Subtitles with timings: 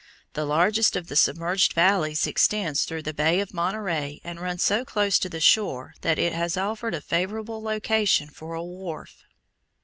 [0.33, 4.83] The largest of the submerged valleys extends through the Bay of Monterey, and runs so
[4.83, 9.23] close to the shore that it has offered a favorable location for a wharf.